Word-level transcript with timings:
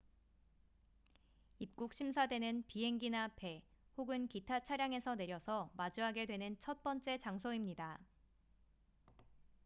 입국 1.59 1.93
심사대는 1.93 2.65
비행기나 2.65 3.33
배 3.35 3.61
혹은 3.97 4.27
기타 4.27 4.63
차량에서 4.63 5.13
내려서 5.13 5.69
마주하게 5.77 6.25
되는 6.25 6.57
첫 6.57 6.81
번째 6.81 7.19
장소입니다 7.19 7.99